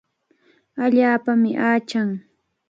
[0.83, 2.09] Allaapami achan.